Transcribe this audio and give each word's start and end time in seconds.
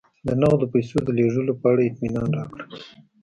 د 0.27 0.29
نغدو 0.41 0.65
پیسو 0.73 0.97
د 1.03 1.09
لېږلو 1.17 1.53
په 1.61 1.65
اړه 1.71 1.81
اطمینان 1.89 2.29
راکړه 2.37 2.65